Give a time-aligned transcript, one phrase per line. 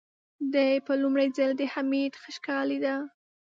[0.53, 2.95] دې په لومړي ځل د حميد خشکه لېده.